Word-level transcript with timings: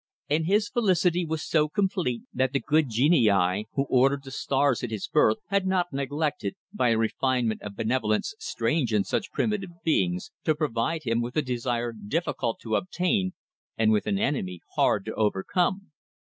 And 0.31 0.47
his 0.47 0.67
felicity 0.67 1.27
was 1.27 1.47
so 1.47 1.69
complete 1.69 2.23
that 2.33 2.53
the 2.53 2.59
good 2.59 2.89
genii, 2.89 3.67
who 3.73 3.83
ordered 3.83 4.23
the 4.23 4.31
stars 4.31 4.81
at 4.83 4.89
his 4.89 5.07
birth, 5.07 5.37
had 5.49 5.67
not 5.67 5.93
neglected 5.93 6.55
by 6.73 6.89
a 6.89 6.97
refinement 6.97 7.61
of 7.61 7.75
benevolence 7.75 8.33
strange 8.39 8.91
in 8.95 9.03
such 9.03 9.31
primitive 9.31 9.83
beings 9.83 10.31
to 10.43 10.55
provide 10.55 11.03
him 11.03 11.21
with 11.21 11.37
a 11.37 11.43
desire 11.43 11.93
difficult 11.93 12.57
to 12.61 12.77
attain, 12.77 13.33
and 13.77 13.91
with 13.91 14.07
an 14.07 14.17
enemy 14.17 14.61
hard 14.75 15.05
to 15.05 15.13
overcome. 15.13 15.91